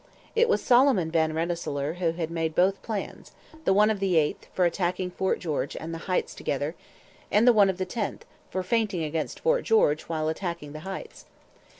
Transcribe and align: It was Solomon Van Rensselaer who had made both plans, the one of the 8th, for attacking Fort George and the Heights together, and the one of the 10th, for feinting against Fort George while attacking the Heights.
It 0.35 0.49
was 0.49 0.63
Solomon 0.63 1.11
Van 1.11 1.31
Rensselaer 1.31 1.93
who 1.99 2.13
had 2.13 2.31
made 2.31 2.55
both 2.55 2.81
plans, 2.81 3.33
the 3.65 3.71
one 3.71 3.91
of 3.91 3.99
the 3.99 4.15
8th, 4.15 4.47
for 4.51 4.65
attacking 4.65 5.11
Fort 5.11 5.37
George 5.37 5.75
and 5.79 5.93
the 5.93 5.99
Heights 6.09 6.33
together, 6.33 6.73
and 7.29 7.47
the 7.47 7.53
one 7.53 7.69
of 7.69 7.77
the 7.77 7.85
10th, 7.85 8.21
for 8.49 8.63
feinting 8.63 9.03
against 9.03 9.41
Fort 9.41 9.63
George 9.63 10.01
while 10.09 10.27
attacking 10.27 10.71
the 10.73 10.79
Heights. 10.89 11.25